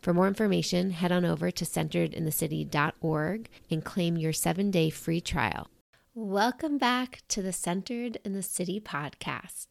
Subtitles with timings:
[0.00, 5.68] For more information, head on over to centeredinthecity.org and claim your seven day free trial.
[6.14, 9.66] Welcome back to the Centered in the City podcast.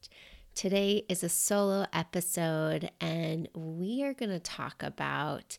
[0.54, 5.58] Today is a solo episode, and we are going to talk about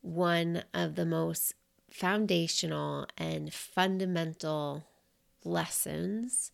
[0.00, 1.54] one of the most
[1.88, 4.86] foundational and fundamental
[5.44, 6.50] lessons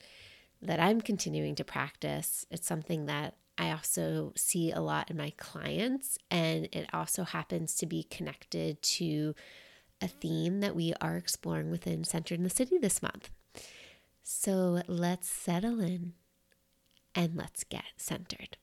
[0.61, 2.45] that I'm continuing to practice.
[2.51, 7.75] It's something that I also see a lot in my clients, and it also happens
[7.77, 9.35] to be connected to
[10.01, 13.31] a theme that we are exploring within Centered in the City this month.
[14.23, 16.13] So let's settle in
[17.15, 18.59] and let's get centered.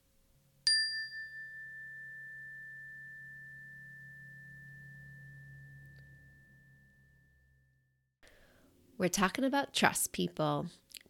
[8.98, 10.68] We're talking about trust, people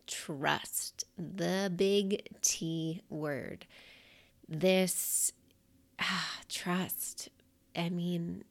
[0.08, 3.66] trust, the big T word.
[4.48, 5.32] This
[6.00, 7.30] ah, trust,
[7.76, 8.44] I mean,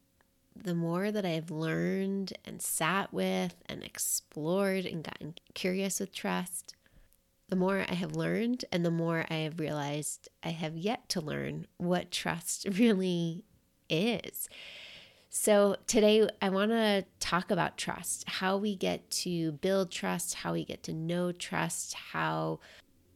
[0.55, 6.75] the more that I've learned and sat with and explored and gotten curious with trust,
[7.48, 11.20] the more I have learned and the more I have realized I have yet to
[11.20, 13.44] learn what trust really
[13.88, 14.48] is.
[15.34, 20.53] So, today I want to talk about trust, how we get to build trust, how
[20.53, 22.60] we get to know trust, how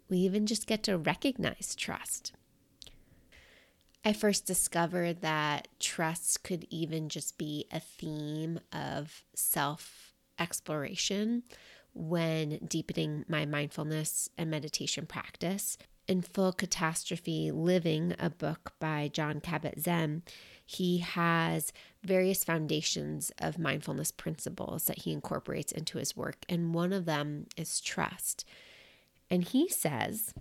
[0.08, 2.32] we even just get to recognize trust.
[4.02, 11.42] I first discovered that trust could even just be a theme of self exploration
[11.92, 15.76] when deepening my mindfulness and meditation practice.
[16.08, 20.22] In Full Catastrophe Living, a book by Jon Kabat Zinn,
[20.66, 21.72] he has
[22.02, 27.46] various foundations of mindfulness principles that he incorporates into his work, and one of them
[27.56, 28.44] is trust.
[29.30, 30.34] And he says,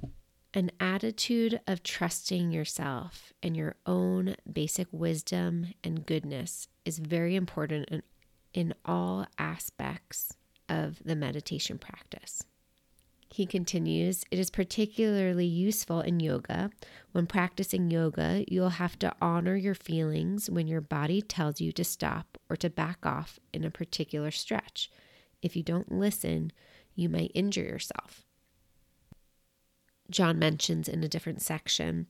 [0.53, 7.89] an attitude of trusting yourself and your own basic wisdom and goodness is very important
[7.89, 8.01] in,
[8.53, 10.33] in all aspects
[10.69, 12.43] of the meditation practice.
[13.29, 16.69] He continues, it is particularly useful in yoga.
[17.11, 21.83] When practicing yoga, you'll have to honor your feelings when your body tells you to
[21.83, 24.89] stop or to back off in a particular stretch.
[25.41, 26.51] If you don't listen,
[26.95, 28.25] you might injure yourself.
[30.09, 32.07] Jon mentions in a different section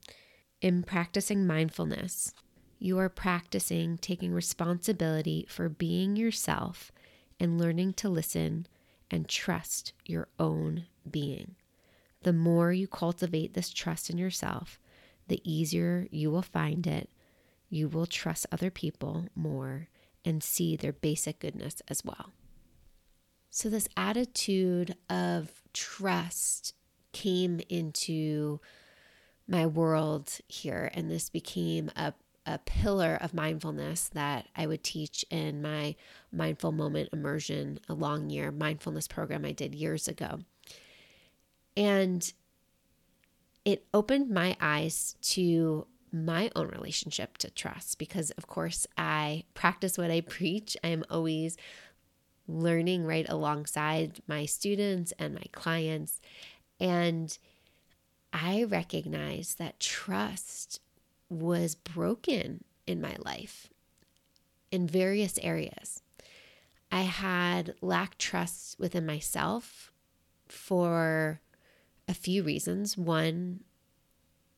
[0.62, 2.34] in practicing mindfulness,
[2.80, 6.92] you are practicing taking responsibility for being yourself
[7.40, 8.68] and learning to listen
[9.12, 11.56] and trust your own being.
[12.24, 14.80] The more you cultivate this trust in yourself,
[15.28, 17.10] the easier you will find it.
[17.70, 19.90] You will trust other people more
[20.24, 22.32] and see their basic goodness as well.
[23.50, 26.74] So, this attitude of trust
[27.14, 28.60] came into
[29.48, 32.14] my world here, and this became a
[32.46, 35.96] a pillar of mindfulness that I would teach in my
[36.32, 40.40] mindful moment immersion, a long year mindfulness program I did years ago.
[41.76, 42.32] And
[43.66, 49.98] it opened my eyes to my own relationship to trust because, of course, I practice
[49.98, 50.78] what I preach.
[50.84, 51.58] I am always
[52.48, 56.22] learning right alongside my students and my clients.
[56.80, 57.36] And
[58.32, 60.80] I recognize that trust
[61.30, 63.70] was broken in my life
[64.72, 66.02] in various areas.
[66.92, 69.92] I had lacked trust within myself
[70.48, 71.42] for
[72.08, 72.98] a few reasons.
[72.98, 73.62] One,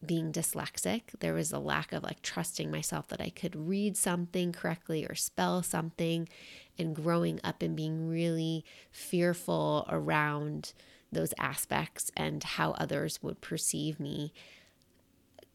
[0.06, 4.52] being dyslexic, there was a lack of like trusting myself that I could read something
[4.52, 6.30] correctly or spell something,
[6.78, 10.74] and growing up and being really fearful around
[11.12, 14.34] those aspects and how others would perceive me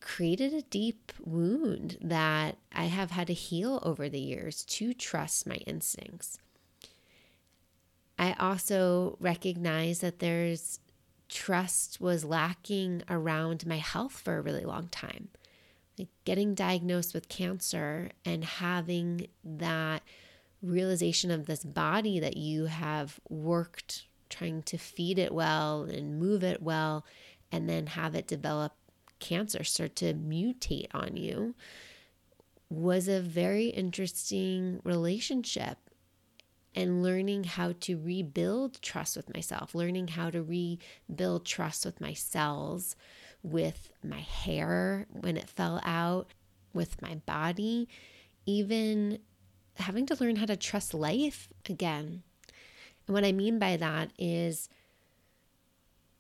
[0.03, 5.47] created a deep wound that I have had to heal over the years to trust
[5.47, 6.39] my instincts.
[8.19, 10.81] I also recognize that there's
[11.29, 15.29] trust was lacking around my health for a really long time.
[15.99, 20.03] Like getting diagnosed with cancer and having that
[20.63, 26.43] realization of this body that you have worked trying to feed it well and move
[26.43, 27.05] it well,
[27.51, 28.73] and then have it develop
[29.23, 31.55] cancer, start to mutate on you,
[32.69, 35.79] was a very interesting relationship.
[36.75, 42.15] And learning how to rebuild trust with myself, learning how to rebuild trust with my
[42.15, 42.97] cells,
[43.43, 46.29] with my hair when it fell out,
[46.73, 47.89] with my body,
[48.47, 49.19] even
[49.77, 52.23] having to learn how to trust life again.
[53.07, 54.71] And what I mean by that is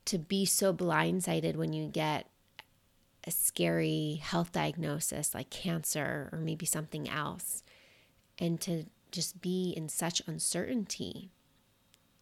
[0.05, 2.27] to be so blindsided when you get
[3.27, 7.63] a scary health diagnosis like cancer or maybe something else,
[8.39, 11.31] and to just be in such uncertainty.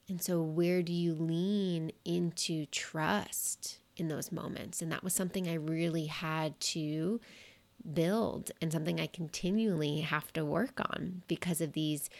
[0.08, 4.82] And so, where do you lean into trust in those moments?
[4.82, 7.20] And that was something I really had to
[7.94, 12.10] build and something I continually have to work on because of these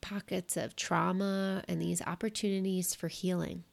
[0.00, 3.64] pockets of trauma and these opportunities for healing.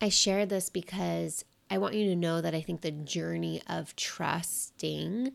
[0.00, 3.94] I share this because I want you to know that I think the journey of
[3.96, 5.32] trusting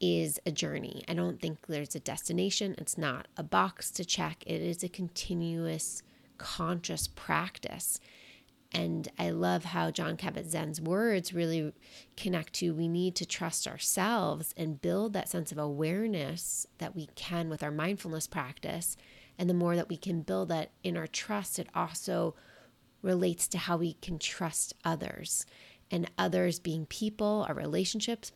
[0.00, 1.04] is a journey.
[1.08, 4.88] I don't think there's a destination, it's not a box to check, it is a
[4.88, 6.02] continuous
[6.38, 8.00] conscious practice.
[8.72, 11.72] And I love how Jon Kabat Zinn's words really
[12.16, 17.08] connect to we need to trust ourselves and build that sense of awareness that we
[17.14, 18.96] can with our mindfulness practice.
[19.38, 22.34] And the more that we can build that in our trust, it also
[23.00, 25.46] relates to how we can trust others
[25.90, 28.32] and others being people, our relationships,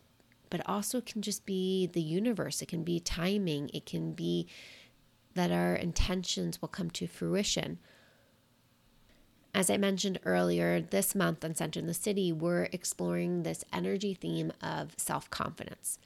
[0.49, 2.61] but also can just be the universe.
[2.61, 3.69] It can be timing.
[3.73, 4.47] It can be
[5.35, 7.79] that our intentions will come to fruition.
[9.53, 14.13] As I mentioned earlier, this month on Center in the City, we're exploring this energy
[14.13, 15.97] theme of self confidence.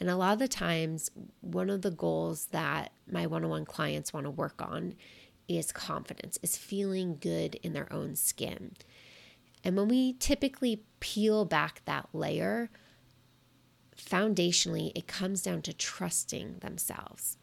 [0.00, 1.10] And a lot of the times,
[1.40, 4.94] one of the goals that my one on one clients want to work on
[5.48, 8.72] is confidence, is feeling good in their own skin.
[9.68, 12.70] And when we typically peel back that layer,
[13.94, 17.36] foundationally, it comes down to trusting themselves.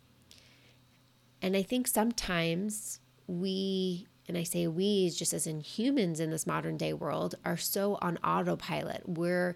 [1.39, 6.47] And I think sometimes we and I say we just as in humans in this
[6.47, 9.03] modern day world, are so on autopilot.
[9.05, 9.55] We're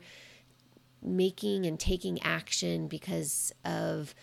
[1.01, 4.13] making and taking action because of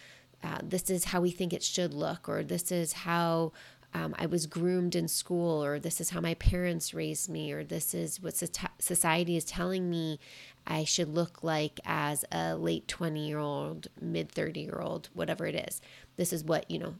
[0.44, 3.54] uh, this is how we think it should look, or this is how
[3.96, 7.64] um, I was groomed in school, or this is how my parents raised me, or
[7.64, 8.37] this is what
[8.78, 10.20] society is telling me
[10.66, 15.46] I should look like as a late 20 year old, mid 30 year old, whatever
[15.46, 15.81] it is.
[16.16, 16.94] This is what, you know,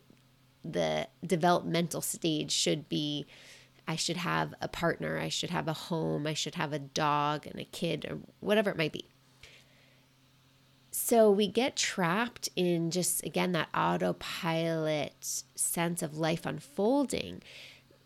[0.65, 3.27] the developmental stage should be
[3.87, 7.47] I should have a partner, I should have a home, I should have a dog
[7.47, 9.05] and a kid, or whatever it might be.
[10.99, 17.43] So we get trapped in just, again, that autopilot sense of life unfolding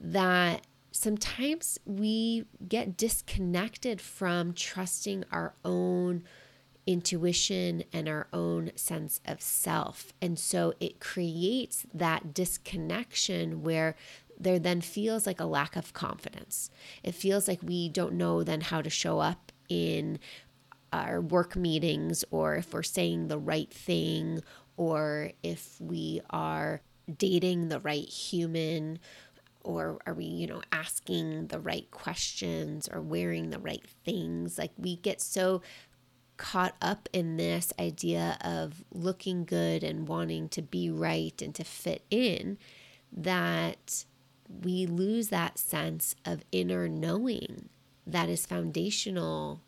[0.00, 6.24] that sometimes we get disconnected from trusting our own
[6.84, 10.12] intuition and our own sense of self.
[10.20, 13.94] And so it creates that disconnection where
[14.36, 16.72] there then feels like a lack of confidence.
[17.04, 20.18] It feels like we don't know then how to show up in
[20.92, 24.40] our work meetings or if we're saying the right thing
[24.76, 26.80] or if we are
[27.18, 28.98] dating the right human
[29.62, 34.58] or are we you know asking the right questions or wearing the right things.
[34.58, 35.62] Like we get so
[36.36, 41.62] caught up in this idea of looking good and wanting to be right and to
[41.62, 42.56] fit in
[43.12, 44.06] that
[44.48, 47.68] we lose that sense of inner knowing
[48.06, 49.60] that is foundational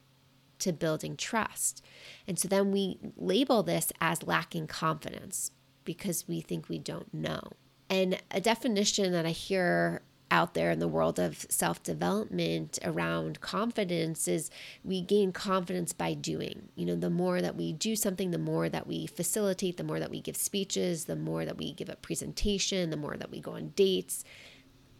[0.62, 1.84] to building trust.
[2.26, 5.50] And so then we label this as lacking confidence
[5.84, 7.42] because we think we don't know.
[7.90, 13.40] And a definition that I hear out there in the world of self development around
[13.42, 14.50] confidence is
[14.82, 16.70] we gain confidence by doing.
[16.74, 20.00] You know, the more that we do something, the more that we facilitate, the more
[20.00, 23.40] that we give speeches, the more that we give a presentation, the more that we
[23.40, 24.24] go on dates,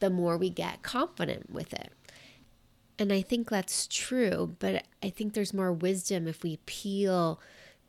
[0.00, 1.92] the more we get confident with it.
[3.02, 7.40] And I think that's true, but I think there's more wisdom if we peel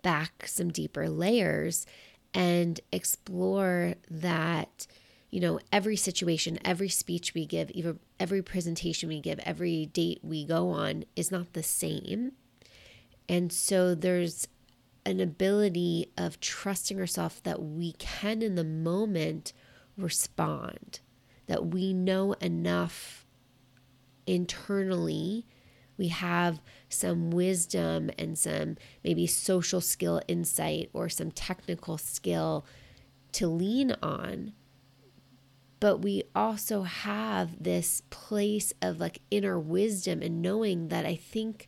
[0.01, 1.85] back some deeper layers
[2.33, 4.87] and explore that
[5.29, 10.19] you know, every situation, every speech we give, even every presentation we give, every date
[10.23, 12.31] we go on is not the same.
[13.29, 14.47] And so there's
[15.05, 19.53] an ability of trusting ourselves that we can in the moment
[19.95, 21.01] respond,
[21.45, 23.22] that we know enough
[24.25, 25.45] internally.
[25.97, 32.65] We have some wisdom and some maybe social skill insight or some technical skill
[33.33, 34.53] to lean on.
[35.79, 41.67] But we also have this place of like inner wisdom and knowing that I think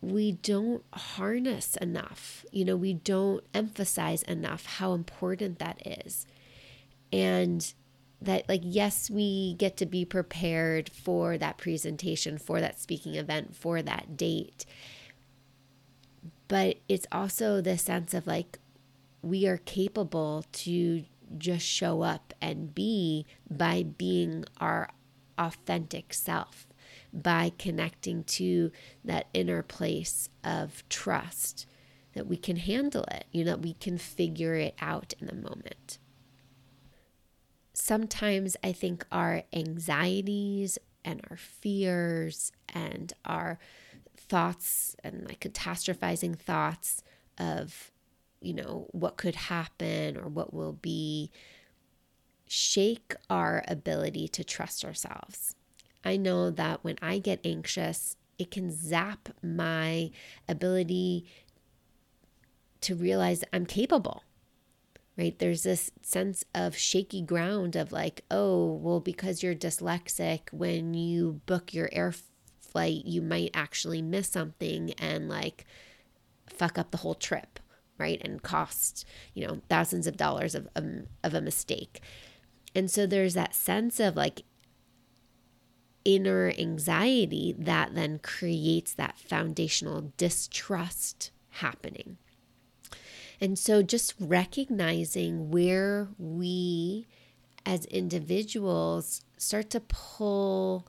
[0.00, 2.44] we don't harness enough.
[2.50, 6.26] You know, we don't emphasize enough how important that is.
[7.12, 7.72] And
[8.24, 13.54] that, like, yes, we get to be prepared for that presentation, for that speaking event,
[13.54, 14.64] for that date.
[16.48, 18.58] But it's also the sense of like,
[19.22, 21.04] we are capable to
[21.38, 24.90] just show up and be by being our
[25.38, 26.66] authentic self
[27.12, 28.70] by connecting to
[29.04, 31.66] that inner place of trust
[32.14, 35.34] that we can handle it, you know, that we can figure it out in the
[35.34, 35.98] moment.
[37.72, 43.58] Sometimes I think our anxieties and our fears and our
[44.16, 47.02] thoughts and like catastrophizing thoughts
[47.38, 47.90] of,
[48.40, 51.30] you know, what could happen or what will be
[52.46, 55.54] shake our ability to trust ourselves.
[56.04, 60.10] I know that when I get anxious, it can zap my
[60.48, 61.24] ability
[62.82, 64.24] to realize I'm capable.
[65.16, 65.38] Right?
[65.38, 71.42] There's this sense of shaky ground of like, oh, well, because you're dyslexic, when you
[71.44, 72.14] book your air
[72.60, 75.66] flight, you might actually miss something and like
[76.48, 77.60] fuck up the whole trip,
[77.98, 78.20] right?
[78.24, 79.04] And cost,
[79.34, 80.84] you know, thousands of dollars of, of,
[81.22, 82.00] of a mistake.
[82.74, 84.44] And so there's that sense of like
[86.04, 92.16] inner anxiety that then creates that foundational distrust happening.
[93.42, 97.08] And so just recognizing where we
[97.66, 100.86] as individuals start to pull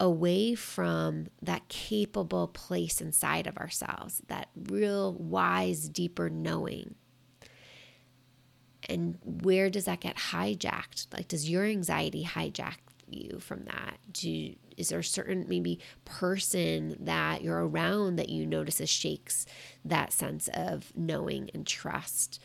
[0.00, 6.96] away from that capable place inside of ourselves, that real wise, deeper knowing.
[8.88, 11.06] And where does that get hijacked?
[11.12, 12.78] Like, does your anxiety hijack
[13.12, 13.98] you from that?
[14.12, 19.46] Do is there a certain maybe person that you're around that you notices shakes
[19.84, 22.40] that sense of knowing and trust?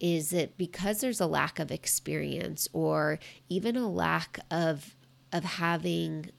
[0.00, 4.96] Is it because there's a lack of experience or even a lack of
[5.32, 6.30] of having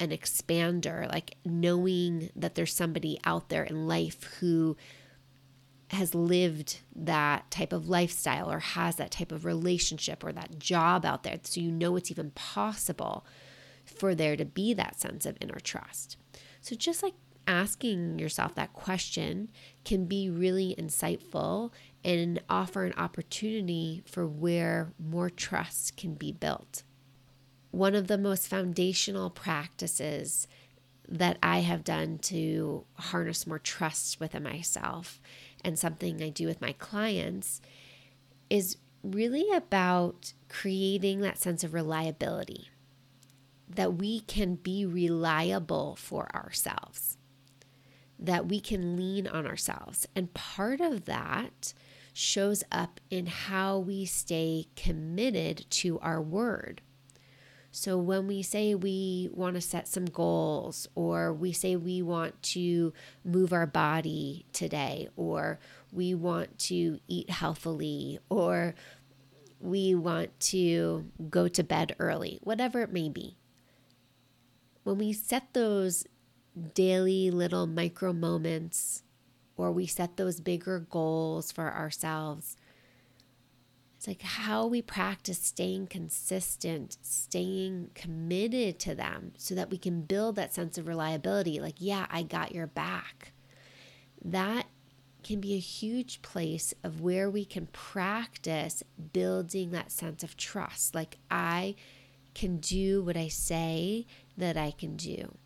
[0.00, 4.76] an expander, like knowing that there's somebody out there in life who
[5.90, 11.04] has lived that type of lifestyle or has that type of relationship or that job
[11.06, 11.38] out there.
[11.42, 13.24] So you know it's even possible
[13.84, 16.16] for there to be that sense of inner trust.
[16.60, 17.14] So just like
[17.46, 19.48] asking yourself that question
[19.84, 21.72] can be really insightful
[22.04, 26.82] and offer an opportunity for where more trust can be built.
[27.70, 30.46] One of the most foundational practices
[31.08, 35.20] that I have done to harness more trust within myself
[35.64, 37.60] and something I do with my clients
[38.50, 42.68] is really about creating that sense of reliability
[43.68, 47.18] that we can be reliable for ourselves,
[48.18, 50.06] that we can lean on ourselves.
[50.16, 51.74] And part of that
[52.12, 56.80] shows up in how we stay committed to our word.
[57.70, 62.42] So when we say we want to set some goals, or we say we want
[62.54, 62.92] to
[63.24, 65.58] move our body today, or
[65.92, 68.74] we want to eat healthily, or
[69.60, 73.36] we want to go to bed early, whatever it may be.
[74.84, 76.06] When we set those
[76.74, 79.02] daily little micro moments,
[79.56, 82.56] or we set those bigger goals for ourselves,
[84.08, 90.34] like how we practice staying consistent, staying committed to them so that we can build
[90.36, 91.60] that sense of reliability.
[91.60, 93.32] Like, yeah, I got your back.
[94.24, 94.66] That
[95.22, 100.94] can be a huge place of where we can practice building that sense of trust.
[100.94, 101.74] Like, I
[102.34, 104.06] can do what I say
[104.38, 105.36] that I can do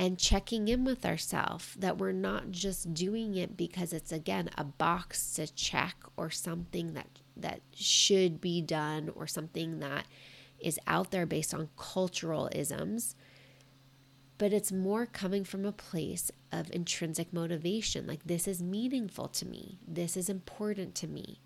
[0.00, 4.64] and checking in with ourselves that we're not just doing it because it's again a
[4.64, 10.06] box to check or something that that should be done or something that
[10.58, 13.14] is out there based on cultural isms
[14.38, 18.06] but it's more coming from a place of intrinsic motivation.
[18.06, 19.80] Like this is meaningful to me.
[19.86, 21.42] This is important to me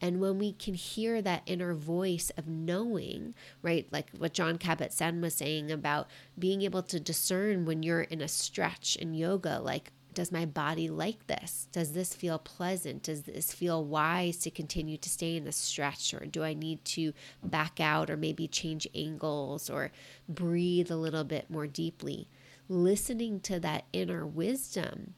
[0.00, 5.20] and when we can hear that inner voice of knowing, right, like what Jon Kabat-Zinn
[5.20, 9.90] was saying about being able to discern when you're in a stretch in yoga, like,
[10.14, 11.68] does my body like this?
[11.70, 13.04] Does this feel pleasant?
[13.04, 16.12] Does this feel wise to continue to stay in the stretch?
[16.14, 17.12] Or do I need to
[17.44, 19.92] back out or maybe change angles or
[20.28, 22.28] breathe a little bit more deeply?
[22.68, 25.14] Listening to that inner wisdom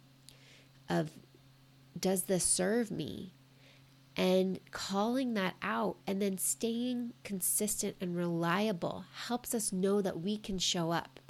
[0.88, 1.12] of,
[1.98, 3.32] does this serve me?
[4.20, 10.36] And calling that out and then staying consistent and reliable helps us know that we
[10.36, 11.20] can show up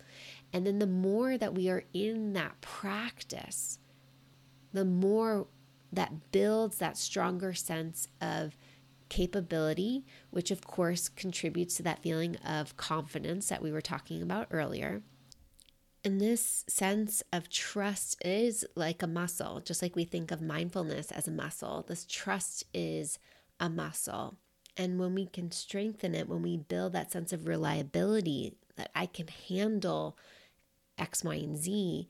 [0.52, 3.78] and then the more that we are in that practice,
[4.72, 5.46] the more
[5.92, 8.56] that builds that stronger sense of
[9.08, 14.48] capability, which of course contributes to that feeling of confidence that we were talking about
[14.50, 15.02] earlier.
[16.02, 21.10] And this sense of trust is like a muscle, just like we think of mindfulness
[21.10, 21.84] as a muscle.
[21.86, 23.18] This trust is
[23.58, 24.36] a muscle.
[24.76, 29.06] And when we can strengthen it, when we build that sense of reliability, that I
[29.06, 30.16] can handle
[30.96, 32.08] X, Y, and Z,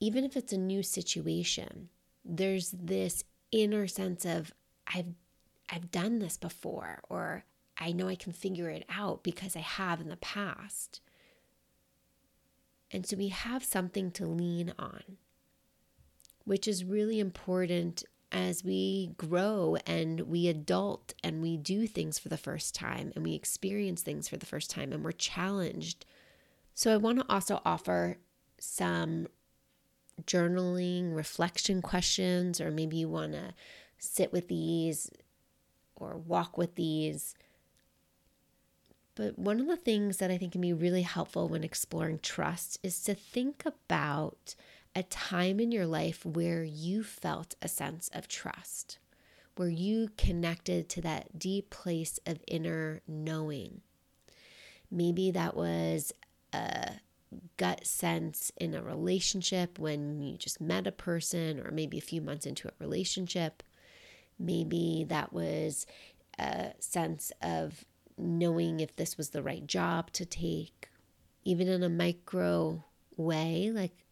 [0.00, 1.90] even if it's a new situation,
[2.24, 4.52] there's this inner sense of
[4.86, 5.14] I've
[5.70, 7.44] I've done this before or
[7.78, 11.00] I know I can figure it out because I have in the past.
[12.92, 15.18] And so we have something to lean on,
[16.44, 22.28] which is really important as we grow and we adult and we do things for
[22.28, 26.04] the first time and we experience things for the first time and we're challenged
[26.76, 28.18] so, I want to also offer
[28.60, 29.28] some
[30.24, 33.54] journaling reflection questions, or maybe you want to
[33.96, 35.10] sit with these
[35.94, 37.34] or walk with these.
[39.16, 42.78] But one of the things that I think can be really helpful when exploring trust
[42.82, 44.54] is to think about
[44.94, 48.98] a time in your life where you felt a sense of trust,
[49.56, 53.80] where you connected to that deep place of inner knowing.
[54.90, 56.12] Maybe that was
[56.52, 56.92] a
[57.56, 62.20] gut sense in a relationship when you just met a person, or maybe a few
[62.20, 63.62] months into a relationship.
[64.38, 65.86] Maybe that was
[66.38, 67.84] a sense of
[68.18, 70.88] knowing if this was the right job to take,
[71.44, 72.84] even in a micro
[73.16, 74.04] way, like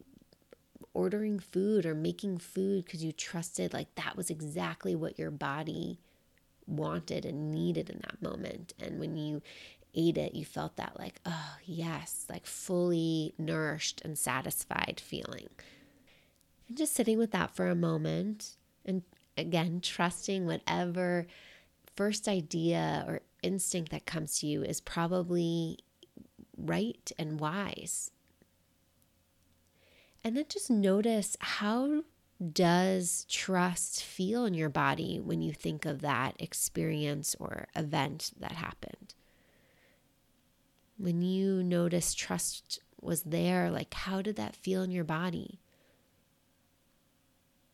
[0.93, 5.99] ordering food or making food because you trusted like that was exactly what your body
[6.67, 8.73] wanted and needed in that moment.
[8.79, 9.41] And when you
[9.93, 15.49] ate it, you felt that like, oh, yes, like fully nourished and satisfied feeling.
[16.67, 19.03] And just sitting with that for a moment and
[19.37, 21.27] again, trusting whatever
[21.95, 25.79] first idea or instinct that comes to you is probably
[26.57, 28.11] right and wise.
[30.23, 32.03] And then just notice how
[32.51, 38.53] does trust feel in your body when you think of that experience or event that
[38.53, 39.13] happened?
[40.97, 45.59] When you notice trust was there, like how did that feel in your body?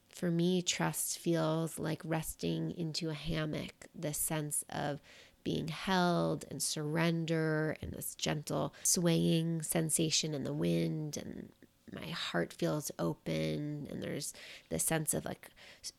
[0.09, 5.01] For me, trust feels like resting into a hammock, this sense of
[5.43, 11.49] being held and surrender and this gentle swaying sensation in the wind and
[11.93, 14.33] my heart feels open and there's
[14.69, 15.49] this sense of like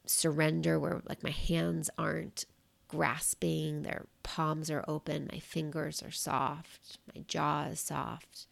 [0.07, 2.47] surrender where like my hands aren't
[2.89, 8.47] grasping, their palms are open, my fingers are soft, my jaw is soft.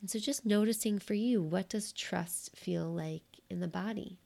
[0.00, 4.18] And so just noticing for you, what does trust feel like in the body?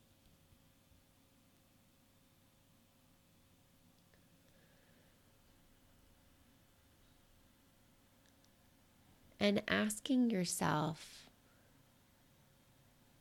[9.45, 11.27] And asking yourself,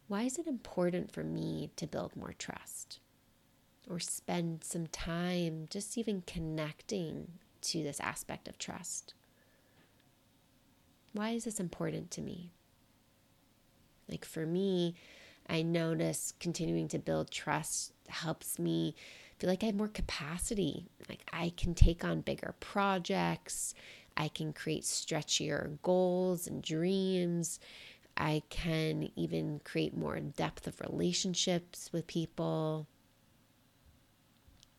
[0.07, 2.99] why is it important for me to build more trust?
[3.89, 7.27] or spend some time just even connecting
[7.61, 9.13] to this aspect of trust.
[11.13, 12.51] Why is this important to me?
[14.09, 14.95] Like for me,
[15.49, 18.95] I notice continuing to build trust helps me
[19.37, 20.87] feel like I have more capacity.
[21.09, 23.73] Like I can take on bigger projects,
[24.15, 27.59] I can create stretchier goals and dreams.
[28.15, 32.87] I can even create more depth of relationships with people.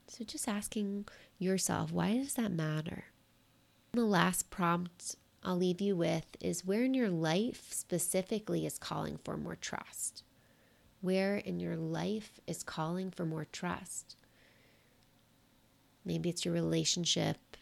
[0.06, 1.06] So just asking
[1.38, 3.06] yourself, why does that matter?
[3.92, 9.18] The last prompt I'll leave you with is where in your life specifically is calling
[9.24, 10.22] for more trust?
[11.00, 14.16] Where in your life is calling for more trust?
[16.04, 17.56] Maybe it's your relationship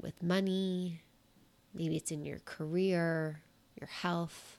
[0.00, 1.00] with money,
[1.74, 3.42] maybe it's in your career,
[3.80, 4.58] your health,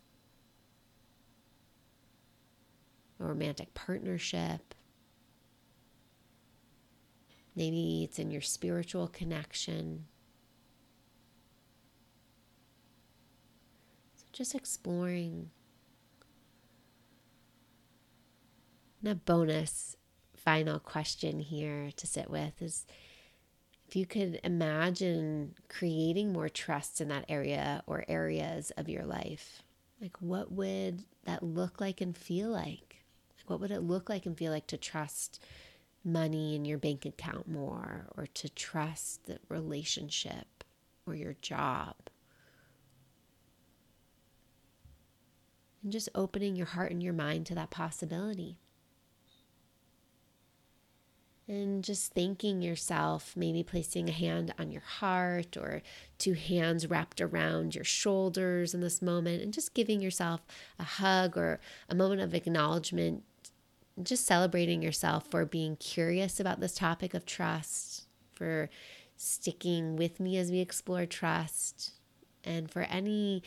[3.20, 4.76] a romantic partnership,
[7.58, 10.06] Maybe it's in your spiritual connection.
[14.16, 15.50] So just exploring.
[19.02, 19.96] And a bonus
[20.36, 22.86] final question here to sit with is
[23.88, 29.64] if you could imagine creating more trust in that area or areas of your life,
[30.02, 33.06] like what would that look like and feel like?
[33.38, 35.42] Like what would it look like and feel like to trust
[36.04, 40.66] money in your bank account more or to trust the relationship
[41.06, 41.96] or your job?
[45.82, 48.58] And just opening your heart and your mind to that possibility
[51.48, 55.82] and just thanking yourself, maybe placing a hand on your heart or
[56.18, 60.42] two hands wrapped around your shoulders in this moment, and just giving yourself
[60.78, 63.24] a hug or a moment of acknowledgement,
[64.04, 68.70] just celebrating yourself for being curious about this topic of trust, for
[69.16, 71.94] sticking with me as we explore trust,
[72.44, 73.42] and for any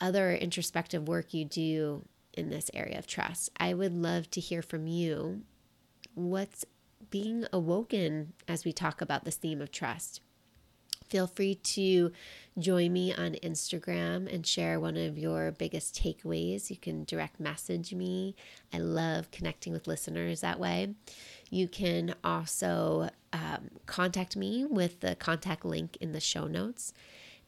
[0.00, 3.48] other introspective work you do in this area of trust.
[3.58, 5.42] I would love to hear from you.
[6.14, 6.64] What's
[7.10, 10.20] being awoken as we talk about this theme of trust.
[11.08, 12.12] Feel free to
[12.58, 16.70] join me on Instagram and share one of your biggest takeaways.
[16.70, 18.34] You can direct message me.
[18.72, 20.94] I love connecting with listeners that way.
[21.50, 26.92] You can also um, contact me with the contact link in the show notes.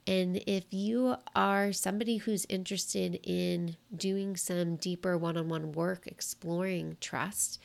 [0.07, 6.07] And if you are somebody who's interested in doing some deeper one on one work
[6.07, 7.61] exploring trust,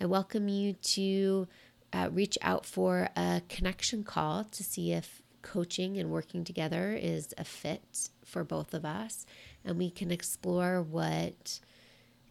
[0.00, 1.48] I welcome you to
[1.92, 7.32] uh, reach out for a connection call to see if coaching and working together is
[7.38, 9.24] a fit for both of us.
[9.64, 11.60] And we can explore what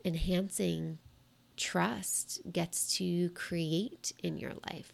[0.04, 0.98] enhancing
[1.56, 4.92] trust gets to create in your life.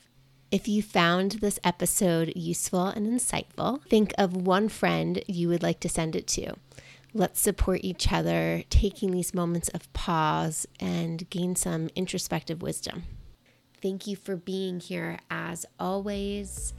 [0.52, 5.80] If you found this episode useful and insightful, think of one friend you would like
[5.82, 6.54] to send it to.
[7.14, 13.04] Let's support each other, taking these moments of pause and gain some introspective wisdom.
[13.82, 16.74] Thank you for being here as always.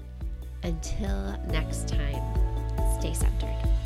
[0.62, 2.22] Until next time,
[3.00, 3.79] stay centered.